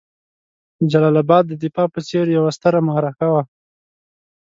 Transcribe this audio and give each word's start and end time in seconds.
د 0.79 0.81
جلال 0.91 1.15
اباد 1.23 1.43
د 1.47 1.53
دفاع 1.63 1.87
په 1.93 1.99
څېر 2.07 2.25
یوه 2.37 2.49
ستره 2.57 2.79
معرکه 2.87 3.27
وه. 3.33 3.43